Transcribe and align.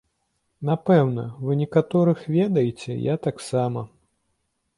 Напэўна, 0.69 1.25
вы 1.47 1.57
некаторых 1.59 2.19
ведаеце, 2.37 2.97
я 3.05 3.15
таксама. 3.27 3.87